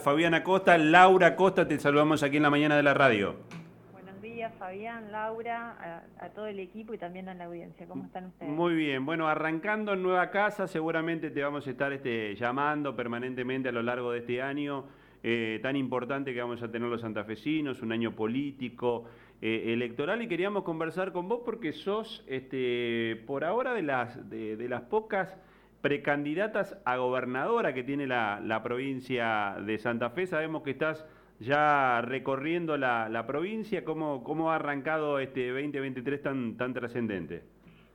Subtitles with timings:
[0.00, 3.36] Fabián Acosta, Laura Acosta, te saludamos aquí en la mañana de la radio.
[3.92, 7.86] Buenos días, Fabián, Laura, a, todo el equipo y también a la audiencia.
[7.86, 8.50] ¿Cómo están ustedes?
[8.50, 13.68] Muy bien, bueno, arrancando en nueva casa, seguramente te vamos a estar este, llamando permanentemente
[13.68, 14.86] a lo largo de este año.
[15.22, 19.04] Eh, tan importante que vamos a tener los santafesinos, un año político,
[19.42, 24.68] eh, electoral, y queríamos conversar con vos porque sos, este, por ahora, de las, de
[24.70, 25.36] las pocas
[25.86, 30.26] precandidatas a gobernadora que tiene la, provincia de Santa Fe.
[30.26, 31.06] Sabemos que estás
[31.38, 33.84] ya recorriendo la, provincia.
[33.84, 37.44] ¿Cómo, ¿Cómo, ha arrancado este 2023 tan, tan trascendente?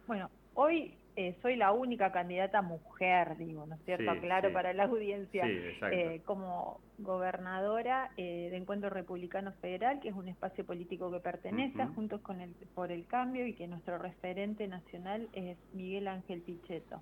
[0.07, 4.09] Bueno, hoy eh, soy la única candidata mujer, digo, ¿no es cierto?
[4.21, 10.29] claro, para la audiencia, eh, como gobernadora eh, de Encuentro Republicano Federal, que es un
[10.29, 14.65] espacio político que pertenece a Juntos con el, por el Cambio y que nuestro referente
[14.69, 17.01] nacional es Miguel Ángel Pichetto.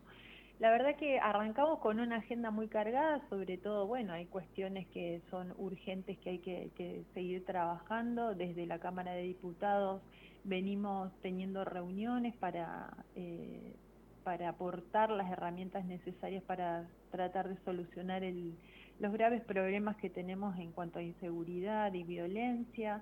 [0.60, 5.22] La verdad que arrancamos con una agenda muy cargada, sobre todo, bueno, hay cuestiones que
[5.32, 8.36] son urgentes que hay que, seguir trabajando.
[8.36, 10.02] Desde la Cámara de Diputados
[10.44, 13.74] venimos teniendo reuniones para, eh,
[14.26, 18.22] para aportar las herramientas necesarias para tratar de solucionar
[19.00, 23.02] los graves problemas que tenemos en cuanto a inseguridad y violencia.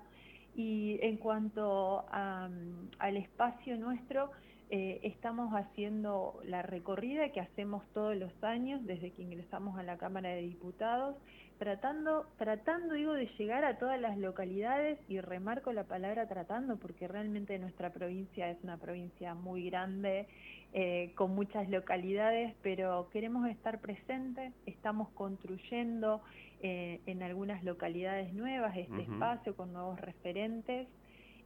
[0.56, 4.30] Y en cuanto al espacio nuestro,
[4.70, 9.98] eh, estamos haciendo la recorrida que hacemos todos los años desde que ingresamos a la
[9.98, 11.16] Cámara de Diputados,
[11.58, 17.08] tratando, tratando digo, de llegar a todas las localidades y remarco la palabra tratando porque
[17.08, 20.28] realmente nuestra provincia es una provincia muy grande,
[20.74, 26.22] eh, con muchas localidades, pero queremos estar presentes, estamos construyendo
[26.62, 30.88] eh, en algunas localidades nuevas este espacio con nuevos referentes.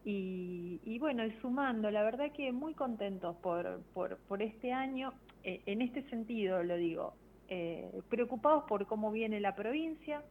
[0.04, 5.62] Y, bueno, y sumando, la verdad que muy contentos por, por, por este año, eh,
[5.66, 7.14] en este sentido lo digo,
[7.50, 10.24] eh, preocupados por cómo viene la provincia,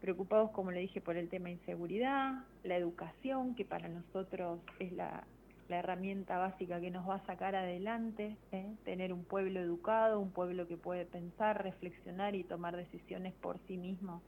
[0.00, 4.92] preocupados, como le dije, por el tema de inseguridad, la educación, que para nosotros es
[4.92, 5.24] la,
[5.68, 8.72] la herramienta básica que nos va a sacar adelante, ¿eh?
[8.84, 13.76] tener un pueblo educado, un pueblo que puede pensar, reflexionar y tomar decisiones por sí
[13.76, 14.22] mismo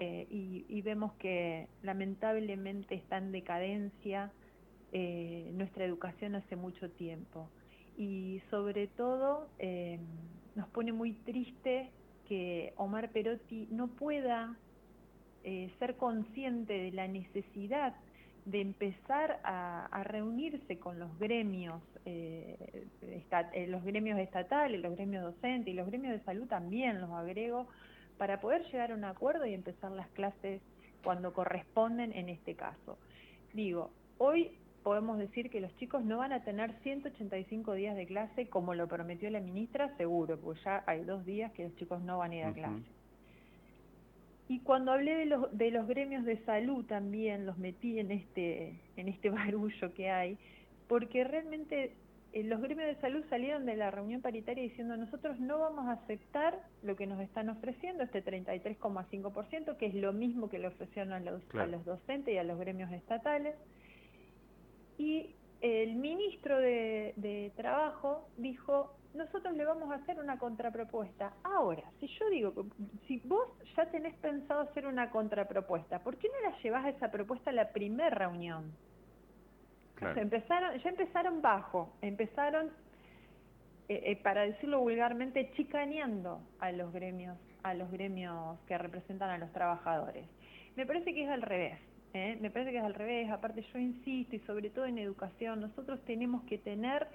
[0.00, 4.32] eh, y, vemos que lamentablemente está en decadencia
[4.92, 7.48] eh, nuestra educación hace mucho tiempo.
[7.96, 9.98] Y sobre todo eh,
[10.54, 11.90] nos pone muy triste
[12.28, 14.56] que Omar Perotti no pueda
[15.78, 17.94] ser consciente de la necesidad
[18.44, 21.80] de empezar a, reunirse con los gremios,
[23.66, 27.68] los gremios estatales, los gremios docentes y los gremios de salud también, los agrego,
[28.18, 30.60] para poder llegar a un acuerdo y empezar las clases
[31.02, 32.98] cuando corresponden en este caso.
[33.54, 34.50] Digo, hoy
[34.82, 38.88] podemos decir que los chicos no van a tener 185 días de clase como lo
[38.88, 42.36] prometió la ministra, seguro, porque ya hay dos días que los chicos no van a
[42.36, 42.84] ir a clase.
[44.48, 48.80] Y cuando hablé de los, de los gremios de salud también los metí en este,
[48.96, 50.38] en este barullo que hay,
[50.88, 51.92] porque realmente
[52.34, 56.58] los gremios de salud salieron de la reunión paritaria diciendo nosotros no vamos a aceptar
[56.82, 61.20] lo que nos están ofreciendo, este 33,5%, que es lo mismo que le ofrecieron a
[61.20, 63.56] los, a los docentes y a los gremios estatales.
[64.98, 71.32] Y el ministro de, de, Trabajo dijo, nosotros le vamos a hacer una contrapropuesta.
[71.42, 72.66] Ahora, si yo digo,
[73.06, 77.10] si vos ya tenés pensado hacer una contrapropuesta, ¿por qué no la llevas a esa
[77.10, 78.72] propuesta a la primera reunión?
[80.16, 82.70] Empezaron, ya empezaron bajo, empezaron,
[83.88, 89.38] eh, eh, para decirlo vulgarmente, chicaneando a los gremios, a los gremios que representan a
[89.38, 90.26] los trabajadores.
[90.76, 91.78] Me parece que es al revés.
[92.14, 92.38] ¿eh?
[92.40, 93.30] Me parece que es al revés.
[93.30, 97.08] Aparte, yo insisto, y sobre todo en educación, nosotros tenemos que tener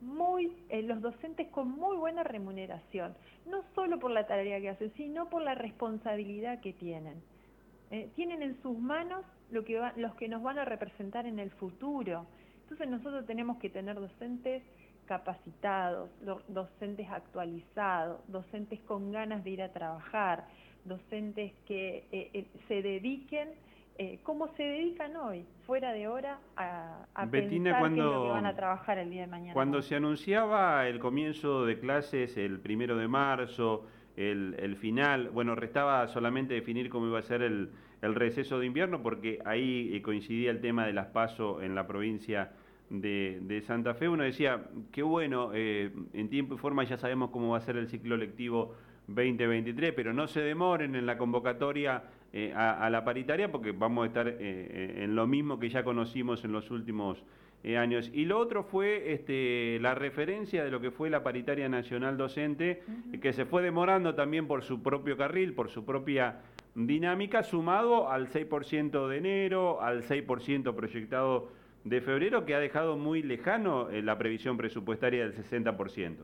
[0.00, 3.16] muy los docentes con muy buena remuneración,
[3.46, 7.20] no solo por la tarea que hacen, sino por la responsabilidad que tienen.
[8.14, 12.26] Tienen en sus manos lo que los que nos van a representar en el futuro.
[12.62, 14.62] Entonces nosotros tenemos que tener docentes
[15.06, 16.10] capacitados,
[16.48, 20.46] docentes actualizados, docentes con ganas de ir a trabajar,
[20.84, 23.48] docentes que eh, eh, se dediquen
[24.00, 28.54] eh, como se dedican hoy, fuera de hora, a, a pensar cuando, que van a
[28.54, 29.54] trabajar el día de mañana.
[29.54, 33.86] Cuando se anunciaba el comienzo de clases el primero de marzo,
[34.18, 35.30] el, final.
[35.30, 37.70] Bueno, restaba solamente definir cómo iba a ser el,
[38.00, 42.50] receso de invierno, porque ahí eh, coincidía el tema de las pasos en la provincia
[42.90, 44.08] de, Santa Fe.
[44.08, 47.76] Uno decía, qué bueno, eh, en tiempo y forma ya sabemos cómo va a ser
[47.76, 48.74] el ciclo lectivo
[49.06, 54.06] 2023, pero no se demoren en la convocatoria eh, a, la paritaria porque vamos a
[54.08, 57.24] estar en lo mismo que ya conocimos en los últimos
[57.64, 58.10] eh, años.
[58.12, 62.82] Y lo otro fue este, la referencia de lo que fue la paritaria nacional docente,
[63.20, 66.40] que se fue demorando también por su propio carril, por su propia
[66.74, 71.50] dinámica, sumado al 6% de enero, al 6% proyectado
[71.84, 76.16] de febrero, que ha dejado muy lejano eh, la previsión presupuestaria del 60%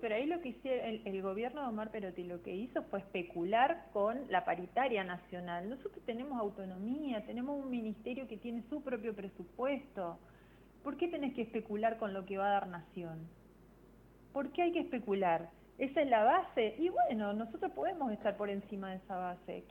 [0.00, 3.86] pero ahí lo que hicieron, el, gobierno de Omar Perotti lo que hizo fue especular
[3.92, 5.68] con la paritaria nacional.
[5.68, 10.18] Nosotros tenemos autonomía, tenemos un ministerio que tiene su propio presupuesto.
[10.82, 13.28] ¿Por qué tenés que especular con lo que va a dar Nación?
[14.32, 15.50] ¿Por qué hay que especular?
[15.78, 16.74] Esa es la base.
[16.78, 19.64] Y bueno, nosotros podemos estar por encima de esa base.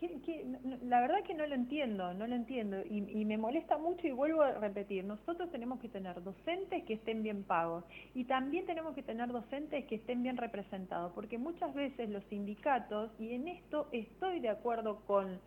[0.83, 2.77] La verdad que no lo entiendo, no lo entiendo.
[2.89, 7.23] Y, me molesta mucho y vuelvo a repetir, nosotros tenemos que tener docentes que estén
[7.23, 12.07] bien pagos y también tenemos que tener docentes que estén bien representados, porque muchas veces
[12.09, 15.39] los sindicatos, y en esto estoy de acuerdo con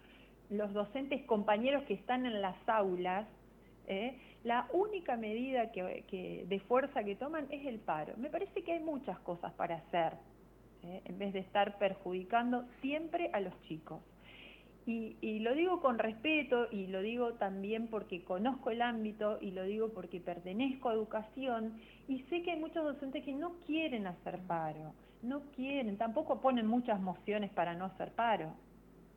[0.51, 3.29] los docentes compañeros que están en las aulas,
[3.87, 4.19] ¿eh?
[4.43, 8.15] la única medida que, de fuerza que toman es el paro.
[8.17, 10.15] Me parece que hay muchas cosas para hacer
[10.85, 11.03] ¿eh?
[11.05, 14.01] en vez de estar perjudicando siempre a los chicos.
[14.87, 19.65] Y, lo digo con respeto y lo digo también porque conozco el ámbito y lo
[19.65, 21.75] digo porque pertenezco a educación
[22.09, 26.67] y sé que hay muchos docentes que no quieren hacer paro, no quieren, tampoco ponen
[26.67, 28.55] muchas mociones para no hacer paro.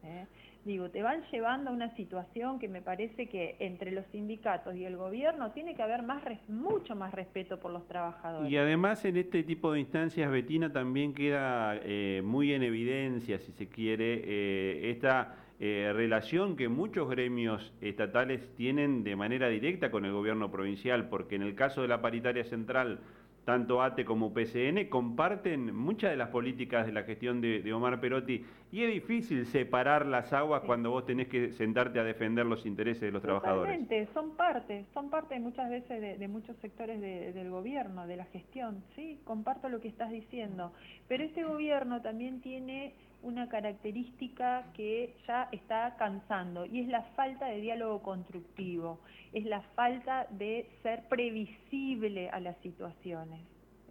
[0.03, 0.27] ¿eh?
[0.65, 4.85] Digo, te van llevando a una situación que me parece que entre los sindicatos y
[4.85, 8.51] el gobierno tiene que haber más mucho más respeto por los trabajadores.
[8.51, 13.51] Y además en este tipo de instancias, Betina, también queda eh, muy en evidencia, si
[13.51, 20.05] se quiere, eh, esta eh, relación que muchos gremios estatales tienen de manera directa con
[20.05, 22.99] el gobierno provincial, porque en el caso de la paritaria central,
[23.45, 28.45] tanto ATE como PCN, comparten muchas de las políticas de la gestión de, Omar Perotti
[28.71, 33.01] y es difícil separar las aguas cuando vos tenés que sentarte a defender los intereses
[33.01, 33.87] de los trabajadores.
[34.13, 39.19] son parte, son parte muchas veces de, muchos sectores del gobierno, de la gestión, sí,
[39.23, 40.71] comparto lo que estás diciendo,
[41.07, 47.45] pero este gobierno también tiene una característica que ya está cansando y es la falta
[47.45, 48.99] de diálogo constructivo,
[49.33, 53.41] es la falta de ser previsible a las situaciones.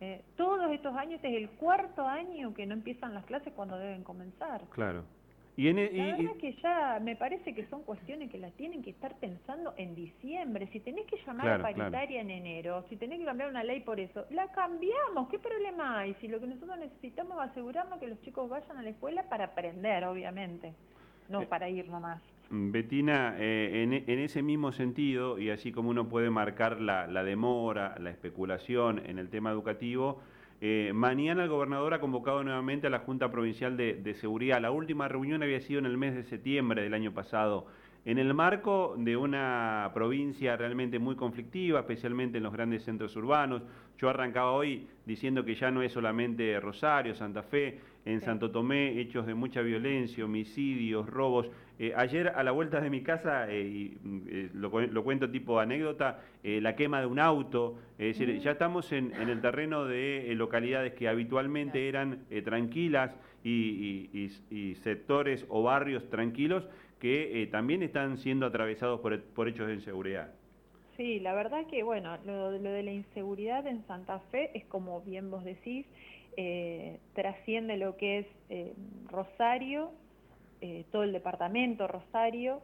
[0.00, 4.02] Eh, todos estos años, es el cuarto año que no empiezan las clases cuando deben
[4.02, 4.62] comenzar.
[4.70, 5.04] Claro.
[5.56, 9.14] Y la verdad que ya me parece que son cuestiones que las tienen que estar
[9.18, 10.68] pensando en diciembre.
[10.72, 14.00] Si tenés que llamar a paritaria en enero, si tenés que cambiar una ley por
[14.00, 15.28] eso, la cambiamos.
[15.28, 16.14] ¿Qué problema hay?
[16.20, 19.46] Si lo que nosotros necesitamos es asegurarnos que los chicos vayan a la escuela para
[19.46, 20.72] aprender, obviamente,
[21.28, 22.22] no eh, para ir nomás.
[22.50, 27.96] Betina, eh, en, ese mismo sentido, y así como uno puede marcar la, la demora,
[28.00, 30.20] la especulación en el tema educativo,
[30.62, 34.60] eh, mañana el gobernador ha convocado nuevamente a la Junta Provincial de, Seguridad.
[34.60, 37.66] La última reunión había sido en el mes de septiembre del año pasado.
[38.06, 43.62] En el marco de una provincia realmente muy conflictiva, especialmente en los grandes centros urbanos,
[43.98, 48.98] yo arrancaba hoy diciendo que ya no es solamente Rosario, Santa Fe, en Santo Tomé,
[48.98, 51.50] hechos de mucha violencia, homicidios, robos.
[51.78, 53.98] Eh, ayer a la vuelta de mi casa, eh, y
[54.28, 59.12] eh, lo, cuento tipo anécdota, la quema de un auto, es decir, ya estamos en,
[59.12, 63.14] el terreno de localidades que habitualmente eran tranquilas
[63.44, 64.30] y,
[64.82, 66.64] sectores o barrios tranquilos
[67.00, 70.30] que también están siendo atravesados por, por hechos de inseguridad.
[71.00, 75.30] Sí, la verdad que, bueno, lo, de la inseguridad en Santa Fe es como bien
[75.30, 75.86] vos decís,
[76.36, 78.74] eh, trasciende lo que es eh,
[79.08, 79.92] Rosario,
[80.60, 82.60] eh, todo el departamento Rosario,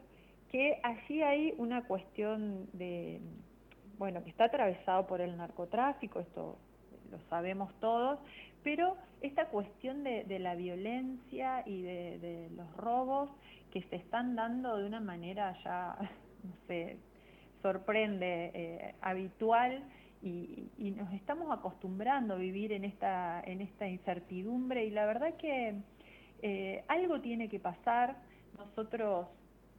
[0.51, 3.21] que allí hay una cuestión de,
[3.97, 6.59] bueno, que está atravesado por el narcotráfico, esto
[7.09, 8.19] lo sabemos todos,
[8.63, 13.31] pero esta cuestión de, la violencia y de, de los robos
[13.81, 15.95] que se están dando de una manera ya,
[16.43, 16.97] no sé,
[17.61, 19.83] sorprende, eh, habitual,
[20.21, 25.75] y, nos estamos acostumbrando a vivir en esta, en esta incertidumbre y la verdad que
[26.41, 28.17] eh, algo tiene que pasar.
[28.57, 29.27] Nosotros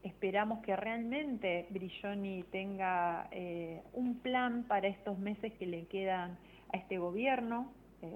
[0.04, 6.38] esperamos que realmente Brilloni tenga eh, un plan para estos meses que le quedan
[6.72, 7.72] a este gobierno.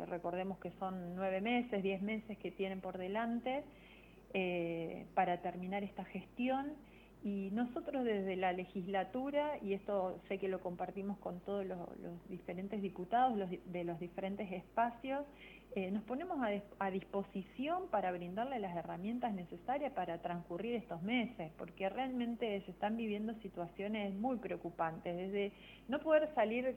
[0.06, 3.64] recordemos que son nueve meses, diez meses que tienen por delante
[5.14, 6.72] para terminar esta gestión.
[7.24, 11.78] Y nosotros desde la legislatura, y esto sé que lo compartimos con todos los,
[12.28, 15.24] diferentes diputados de los diferentes espacios,
[15.74, 16.38] eh, nos ponemos
[16.80, 22.98] a, disposición para brindarle las herramientas necesarias para transcurrir estos meses, porque realmente se están
[22.98, 25.52] viviendo situaciones muy preocupantes, desde
[25.88, 26.76] no poder salir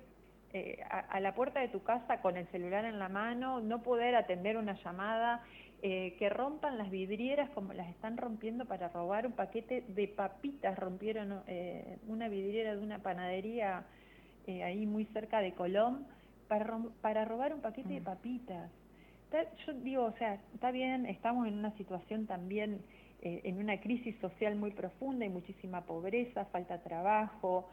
[0.54, 4.16] eh, a, la puerta de tu casa con el celular en la mano, no poder
[4.16, 5.44] atender una llamada,
[5.88, 10.80] eh, que rompan las vidrieras como las están rompiendo para robar un paquete de papitas,
[10.80, 13.86] rompieron eh, una vidriera de una panadería
[14.48, 16.08] eh, ahí muy cerca de Colón,
[16.48, 18.04] para, para robar un paquete de mm.
[18.04, 18.72] papitas.
[19.64, 22.82] yo digo, o sea, está bien, estamos en una situación también,
[23.22, 27.70] eh, en una crisis social muy profunda, hay muchísima pobreza, falta trabajo,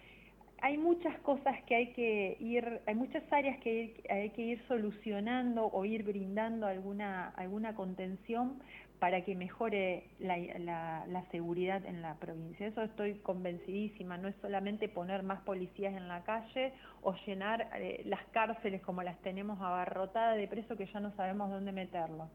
[0.63, 5.67] hay muchas cosas que hay que ir, hay muchas áreas que hay, que ir solucionando
[5.67, 8.63] o ir brindando alguna, alguna contención
[9.01, 12.69] para que mejore la, la, seguridad en la provincia.
[12.69, 18.03] Eso estoy convencidísima, no es solamente poner más policías en la calle o llenar eh,
[18.05, 22.29] las cárceles como las tenemos abarrotadas de presos que ya no sabemos dónde meterlos.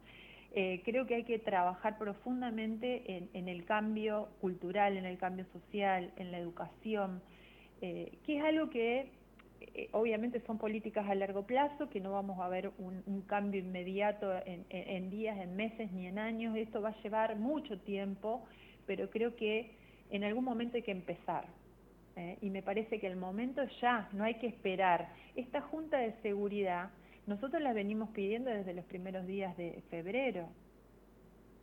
[0.54, 5.46] Eh, creo que hay que trabajar profundamente en, en el cambio cultural, en el cambio
[5.54, 7.22] social, en la educación,
[7.82, 9.12] eh, que es algo que
[9.60, 14.32] eh, obviamente son políticas a largo plazo, que no vamos a ver un, cambio inmediato
[14.46, 18.46] en, días, en meses ni en años, esto va a llevar mucho tiempo,
[18.86, 19.72] pero creo que
[20.10, 21.46] en algún momento hay que empezar.
[22.16, 22.38] ¿eh?
[22.42, 25.10] y me parece que el momento ya, no hay que esperar.
[25.36, 26.90] Esta Junta de Seguridad,
[27.28, 30.50] nosotros la venimos pidiendo desde los primeros días de febrero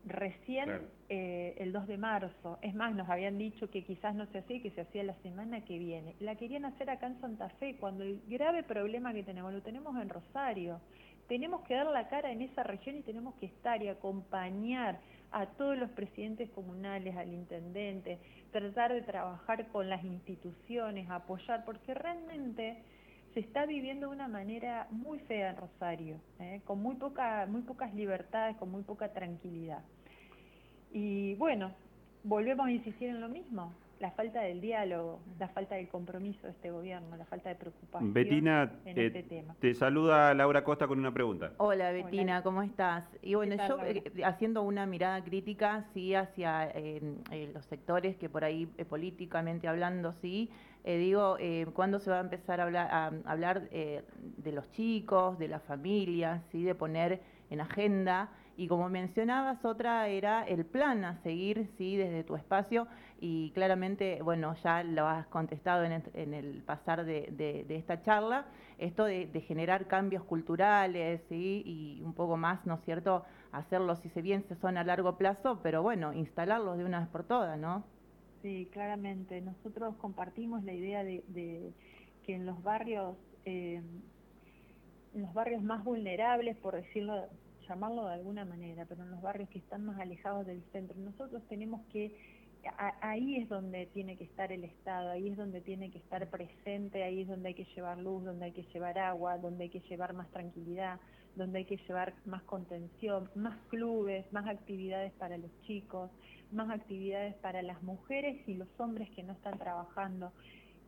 [0.06, 2.58] recién eh, el 2 de marzo.
[2.62, 5.14] Es más, nos habían dicho que quizás no se hacía y que se hacía la
[5.22, 6.14] semana que viene.
[6.20, 9.96] La querían hacer acá en Santa Fe, cuando el grave problema que tenemos lo tenemos
[10.00, 10.80] en Rosario.
[11.28, 15.46] Tenemos que dar la cara en esa región y tenemos que estar y acompañar a
[15.46, 18.18] todos los presidentes comunales, al intendente,
[18.52, 22.76] tratar de trabajar con las instituciones, apoyar, porque realmente
[23.34, 26.60] se está viviendo de una manera muy fea en Rosario, ¿eh?
[26.64, 29.82] con muy, poca, muy pocas libertades, con muy poca tranquilidad.
[30.92, 31.72] Y bueno,
[32.22, 36.52] volvemos a insistir en lo mismo, la falta del diálogo, la falta del compromiso de
[36.52, 39.54] este gobierno, la falta de preocupación Betina, en este tema.
[39.60, 41.52] Te saluda Laura Costa con una pregunta.
[41.58, 43.04] Hola Betina, ¿cómo estás?
[43.22, 47.16] Y bueno, yo eh, haciendo una mirada crítica, sí, hacia eh,
[47.52, 50.50] los sectores que por ahí políticamente hablando, sí,
[50.86, 54.70] eh, digo, eh, ¿cuándo se va a empezar a hablar, a, hablar eh, de los
[54.72, 56.62] chicos, de las familias, ¿sí?
[56.62, 58.28] de poner en agenda?
[58.56, 61.96] Y como mencionabas, otra era el plan a seguir ¿sí?
[61.96, 62.86] desde tu espacio
[63.20, 68.46] y claramente, bueno, ya lo has contestado en el, pasar de, esta charla,
[68.78, 71.62] esto de, generar cambios culturales ¿sí?
[71.64, 75.16] y un poco más, ¿no es cierto?, hacerlo, si se bien se son a largo
[75.16, 77.84] plazo, pero bueno, instalarlos de una vez por todas, ¿no?
[78.42, 79.40] Sí, claramente.
[79.40, 81.72] Nosotros compartimos la idea de,
[82.24, 83.80] que en los barrios, eh,
[85.14, 87.28] en los barrios más vulnerables, por decirlo,
[87.68, 91.42] llamarlo de alguna manera, pero en los barrios que están más alejados del centro, nosotros
[91.48, 92.16] tenemos que
[93.02, 97.02] ahí es donde tiene que estar el Estado, ahí es donde tiene que estar presente,
[97.02, 99.80] ahí es donde hay que llevar luz, donde hay que llevar agua, donde hay que
[99.80, 100.98] llevar más tranquilidad,
[101.36, 106.10] donde hay que llevar más contención, más clubes, más actividades para los chicos
[106.54, 110.32] más actividades para las mujeres y los hombres que no están trabajando.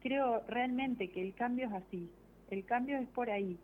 [0.01, 2.11] Creo realmente que el cambio es así,
[2.51, 3.59] el cambio es por ahí,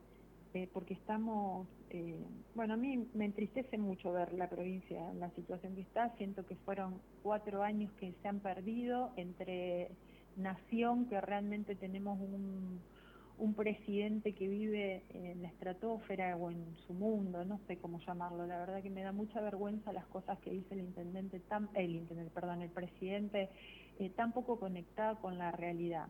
[0.54, 2.16] eh, porque estamos, eh,
[2.54, 6.46] bueno, a mí me entristece mucho ver la provincia en la situación que está, siento
[6.46, 9.90] que fueron cuatro años que se han perdido entre
[10.37, 17.44] nación, que realmente tenemos un presidente que vive en la estratosfera o en su mundo,
[17.44, 20.72] no sé cómo llamarlo, la verdad que me da mucha vergüenza las cosas que dice
[20.72, 23.50] el intendente, tan, el intendente, perdón, el presidente,
[23.99, 26.06] eh, tan poco conectado con la realidad.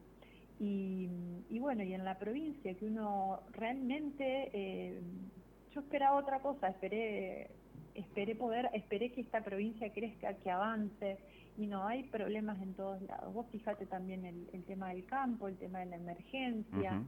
[0.64, 1.08] Y,
[1.58, 5.02] bueno, y en la provincia que uno realmente, eh,
[5.74, 7.50] yo esperaba otra cosa, esperé,
[7.94, 11.18] esperé poder, esperé que esta provincia crezca, que avance,
[11.58, 13.32] y no hay problemas en todos lados.
[13.32, 17.02] Vos fíjate también el, tema del campo, el tema de la emergencia,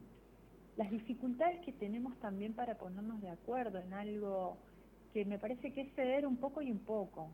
[0.76, 4.58] las dificultades que tenemos también para ponernos de acuerdo en algo
[5.12, 7.30] que me parece que es ceder un poco y un poco.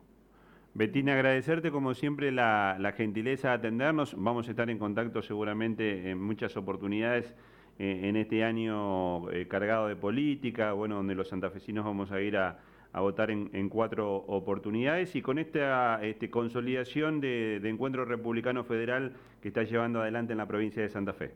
[0.73, 4.15] Betina, agradecerte como siempre la, gentileza de atendernos.
[4.17, 7.35] Vamos a estar en contacto seguramente en muchas oportunidades
[7.83, 12.37] eh, en este año eh, cargado de política, bueno, donde los santafesinos vamos a ir
[12.37, 12.59] a,
[12.93, 19.63] votar en, cuatro oportunidades y con esta este, consolidación de, Encuentro Republicano Federal que está
[19.63, 21.33] llevando adelante en la provincia de Santa Fe.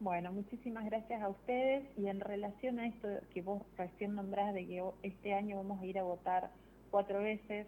[0.00, 4.66] Bueno, muchísimas gracias a ustedes y en relación a esto que vos recién nombrás de
[4.66, 6.52] que este año vamos a ir a votar
[6.90, 7.66] cuatro veces,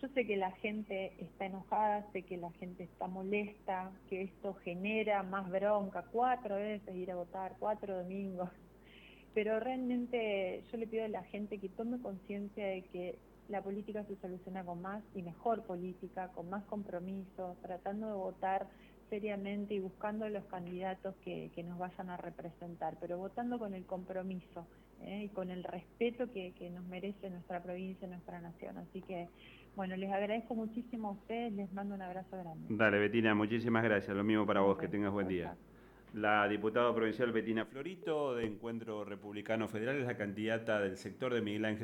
[0.00, 4.54] yo sé que la gente está enojada, sé que la gente está molesta, que esto
[4.54, 8.50] genera más bronca, cuatro veces ir a votar, cuatro domingos,
[9.34, 14.04] pero realmente yo le pido a la gente que tome conciencia de que la política
[14.04, 18.66] se soluciona con más y mejor política, con más compromiso, tratando de votar
[19.08, 24.66] seriamente y buscando los candidatos que, nos vayan a representar, pero votando con el compromiso
[25.02, 25.24] ¿eh?
[25.24, 28.78] y con el respeto que, nos merece nuestra provincia, nuestra nación.
[28.78, 29.28] Así que,
[29.78, 32.66] bueno, les agradezco muchísimo a ustedes, les mando un abrazo grande.
[32.68, 34.14] Dale, Betina, muchísimas gracias.
[34.14, 35.54] Lo mismo para vos, que tengas buen día.
[36.14, 41.42] La diputada provincial Betina Florito, de Encuentro Republicano Federal, es la candidata del sector de
[41.42, 41.76] Miguel Ángel